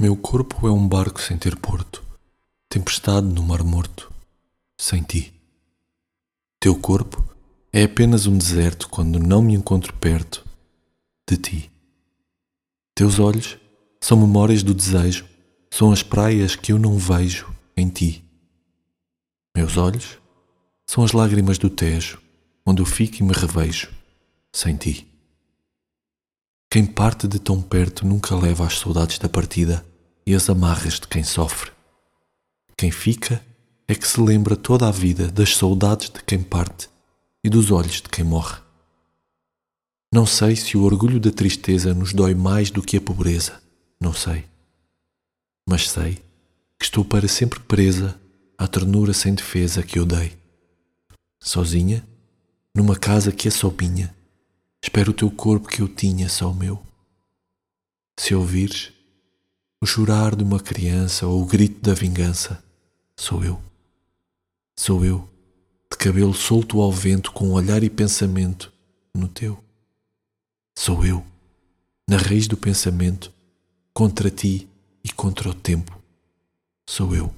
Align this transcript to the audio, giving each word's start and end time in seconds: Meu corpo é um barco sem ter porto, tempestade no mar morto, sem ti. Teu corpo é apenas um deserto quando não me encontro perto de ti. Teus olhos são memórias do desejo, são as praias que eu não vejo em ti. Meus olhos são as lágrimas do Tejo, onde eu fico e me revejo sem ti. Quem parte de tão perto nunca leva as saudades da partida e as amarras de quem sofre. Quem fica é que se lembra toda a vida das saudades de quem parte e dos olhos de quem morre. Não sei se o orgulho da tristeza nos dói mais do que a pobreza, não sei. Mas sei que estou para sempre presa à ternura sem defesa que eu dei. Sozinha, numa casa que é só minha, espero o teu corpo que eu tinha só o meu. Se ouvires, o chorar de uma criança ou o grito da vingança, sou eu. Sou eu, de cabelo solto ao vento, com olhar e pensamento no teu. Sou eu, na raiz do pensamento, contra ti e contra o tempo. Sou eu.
Meu 0.00 0.16
corpo 0.16 0.68
é 0.68 0.70
um 0.70 0.86
barco 0.86 1.20
sem 1.20 1.36
ter 1.36 1.56
porto, 1.56 2.04
tempestade 2.68 3.26
no 3.26 3.42
mar 3.42 3.64
morto, 3.64 4.12
sem 4.80 5.02
ti. 5.02 5.34
Teu 6.60 6.76
corpo 6.78 7.24
é 7.72 7.82
apenas 7.82 8.24
um 8.24 8.38
deserto 8.38 8.88
quando 8.88 9.18
não 9.18 9.42
me 9.42 9.54
encontro 9.54 9.92
perto 9.94 10.46
de 11.28 11.36
ti. 11.36 11.72
Teus 12.94 13.18
olhos 13.18 13.58
são 14.00 14.16
memórias 14.16 14.62
do 14.62 14.72
desejo, 14.72 15.26
são 15.68 15.90
as 15.90 16.00
praias 16.00 16.54
que 16.54 16.70
eu 16.70 16.78
não 16.78 16.96
vejo 16.96 17.52
em 17.76 17.88
ti. 17.88 18.24
Meus 19.52 19.76
olhos 19.76 20.16
são 20.86 21.02
as 21.02 21.10
lágrimas 21.10 21.58
do 21.58 21.68
Tejo, 21.68 22.22
onde 22.64 22.80
eu 22.80 22.86
fico 22.86 23.16
e 23.16 23.24
me 23.24 23.32
revejo 23.32 23.92
sem 24.52 24.76
ti. 24.76 25.08
Quem 26.70 26.86
parte 26.86 27.26
de 27.26 27.40
tão 27.40 27.60
perto 27.60 28.06
nunca 28.06 28.36
leva 28.36 28.64
as 28.64 28.78
saudades 28.78 29.18
da 29.18 29.28
partida 29.28 29.88
e 30.28 30.34
as 30.34 30.50
amarras 30.50 31.00
de 31.00 31.08
quem 31.08 31.24
sofre. 31.24 31.72
Quem 32.76 32.90
fica 32.90 33.42
é 33.88 33.94
que 33.94 34.06
se 34.06 34.20
lembra 34.20 34.54
toda 34.54 34.86
a 34.86 34.90
vida 34.90 35.32
das 35.32 35.56
saudades 35.56 36.10
de 36.10 36.22
quem 36.22 36.42
parte 36.42 36.90
e 37.42 37.48
dos 37.48 37.70
olhos 37.70 38.02
de 38.02 38.10
quem 38.10 38.26
morre. 38.26 38.60
Não 40.12 40.26
sei 40.26 40.54
se 40.54 40.76
o 40.76 40.82
orgulho 40.82 41.18
da 41.18 41.30
tristeza 41.30 41.94
nos 41.94 42.12
dói 42.12 42.34
mais 42.34 42.70
do 42.70 42.82
que 42.82 42.98
a 42.98 43.00
pobreza, 43.00 43.58
não 43.98 44.12
sei. 44.12 44.44
Mas 45.66 45.88
sei 45.88 46.22
que 46.78 46.84
estou 46.84 47.06
para 47.06 47.26
sempre 47.26 47.60
presa 47.60 48.20
à 48.58 48.68
ternura 48.68 49.14
sem 49.14 49.34
defesa 49.34 49.82
que 49.82 49.98
eu 49.98 50.04
dei. 50.04 50.36
Sozinha, 51.42 52.06
numa 52.74 52.96
casa 52.96 53.32
que 53.32 53.48
é 53.48 53.50
só 53.50 53.70
minha, 53.70 54.14
espero 54.82 55.10
o 55.10 55.14
teu 55.14 55.30
corpo 55.30 55.68
que 55.68 55.80
eu 55.80 55.88
tinha 55.88 56.28
só 56.28 56.50
o 56.50 56.54
meu. 56.54 56.82
Se 58.20 58.34
ouvires, 58.34 58.92
o 59.80 59.86
chorar 59.86 60.34
de 60.34 60.42
uma 60.42 60.58
criança 60.60 61.26
ou 61.26 61.42
o 61.42 61.46
grito 61.46 61.80
da 61.80 61.94
vingança, 61.94 62.62
sou 63.16 63.44
eu. 63.44 63.60
Sou 64.76 65.04
eu, 65.04 65.28
de 65.90 65.96
cabelo 65.96 66.34
solto 66.34 66.80
ao 66.80 66.92
vento, 66.92 67.32
com 67.32 67.50
olhar 67.50 67.82
e 67.82 67.90
pensamento 67.90 68.72
no 69.14 69.28
teu. 69.28 69.62
Sou 70.76 71.04
eu, 71.04 71.24
na 72.08 72.16
raiz 72.16 72.46
do 72.46 72.56
pensamento, 72.56 73.32
contra 73.92 74.30
ti 74.30 74.68
e 75.02 75.12
contra 75.12 75.48
o 75.48 75.54
tempo. 75.54 76.00
Sou 76.88 77.14
eu. 77.14 77.34